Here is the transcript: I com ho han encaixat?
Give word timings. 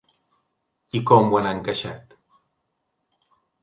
I 0.99 1.03
com 1.11 1.31
ho 1.35 1.39
han 1.43 1.51
encaixat? 1.53 2.19